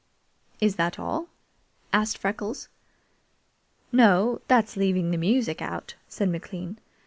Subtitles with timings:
[0.59, 1.27] "Is that all?"
[1.93, 2.69] asked Freckles.
[3.91, 6.79] "No; that's leaving the music out," said McLean.